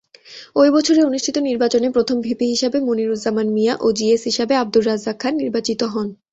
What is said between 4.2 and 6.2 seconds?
হিসেবে আব্দুর রাজ্জাক খান নির্বাচিত হন।